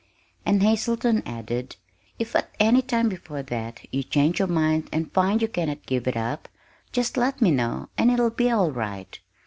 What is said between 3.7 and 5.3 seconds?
you change your minds and